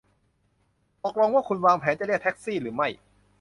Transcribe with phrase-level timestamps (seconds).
[1.03, 2.87] ตกลงว่าคุณวางแผนจะเรียกแท็กซี่หรือไม่